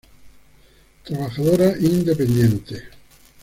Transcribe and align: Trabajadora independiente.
Trabajadora 1.03 1.77
independiente. 1.79 2.75